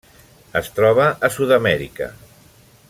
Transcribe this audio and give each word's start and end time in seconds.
Es 0.61 0.69
troba 0.79 1.05
a 1.29 1.31
Sud-amèrica: 1.37 2.11